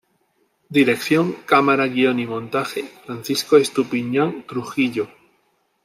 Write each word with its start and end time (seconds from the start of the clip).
Dirección, 0.77 1.33
Cámara, 1.45 1.85
Guion 1.85 2.17
y 2.19 2.25
Montaje: 2.25 2.85
Francisco 3.05 3.57
Estupiñán 3.57 4.47
Trujillo 4.47 5.07